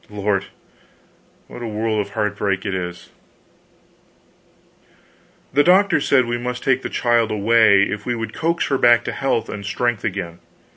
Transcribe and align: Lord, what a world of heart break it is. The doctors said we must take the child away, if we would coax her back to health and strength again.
Lord, 0.09 0.45
what 1.47 1.61
a 1.61 1.67
world 1.67 1.99
of 1.99 2.13
heart 2.13 2.35
break 2.35 2.65
it 2.65 2.73
is. 2.73 3.11
The 5.53 5.63
doctors 5.63 6.07
said 6.07 6.25
we 6.25 6.39
must 6.39 6.63
take 6.63 6.81
the 6.81 6.89
child 6.89 7.29
away, 7.29 7.83
if 7.83 8.03
we 8.03 8.15
would 8.15 8.33
coax 8.33 8.65
her 8.69 8.79
back 8.79 9.03
to 9.03 9.11
health 9.11 9.47
and 9.47 9.63
strength 9.63 10.03
again. 10.03 10.39